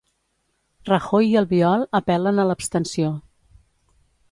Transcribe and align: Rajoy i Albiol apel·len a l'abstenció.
Rajoy 0.89 1.27
i 1.33 1.35
Albiol 1.41 1.85
apel·len 2.01 2.43
a 2.43 2.47
l'abstenció. 2.53 3.13